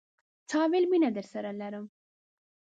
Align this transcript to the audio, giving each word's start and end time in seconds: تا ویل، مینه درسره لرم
تا 0.49 0.59
ویل، 0.71 0.85
مینه 0.91 1.09
درسره 1.17 1.51
لرم 1.59 1.85